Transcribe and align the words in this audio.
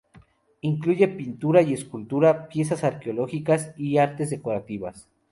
Incluye 0.61 1.07
pintura 1.09 1.61
y 1.61 1.73
escultura, 1.73 2.47
piezas 2.47 2.83
arqueológicas 2.83 3.75
y 3.77 3.99
artes 3.99 4.31
decorativas. 4.31 5.07